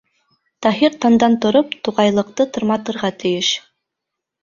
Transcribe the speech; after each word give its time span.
Таһир 0.65 0.95
таңдан 1.05 1.37
тороп, 1.45 1.77
туғайлыҡты 1.89 2.51
тырматырға 2.59 3.15
тейеш. 3.25 3.55